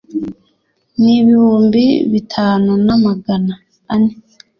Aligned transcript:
n 1.01 1.03
ibihumbi 1.17 1.83
bitanu 2.11 2.69
na 2.85 2.95
magana 3.05 3.53
ane 3.93 4.11